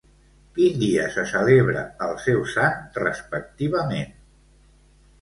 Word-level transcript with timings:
Quin 0.53 0.79
dia 0.83 1.03
se 1.17 1.25
celebra 1.33 1.85
el 2.07 2.17
seu 2.25 2.43
sant, 2.57 2.83
respectivament? 3.05 4.13